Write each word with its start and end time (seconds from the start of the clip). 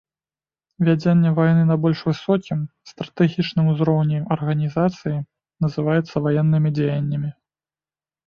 Вядзенне 0.87 1.31
вайны 1.39 1.63
на 1.71 1.75
больш 1.83 1.99
высокім, 2.09 2.59
стратэгічным 2.91 3.65
узроўні 3.73 4.17
арганізацыі 4.37 5.19
называецца 5.67 6.15
ваеннымі 6.27 6.69
дзеяннямі. 6.79 7.29